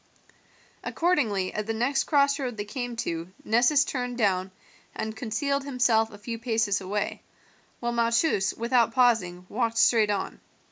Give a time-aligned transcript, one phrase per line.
[0.83, 4.49] Accordingly at the next crossroad they came to Nessus turned down
[4.95, 7.21] and concealed himself a few paces away,
[7.81, 10.39] while Malchus, without pausing, walked straight on.